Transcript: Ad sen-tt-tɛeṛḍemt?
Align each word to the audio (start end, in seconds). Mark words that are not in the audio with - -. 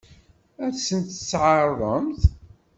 Ad 0.65 0.75
sen-tt-tɛeṛḍemt? 0.85 2.21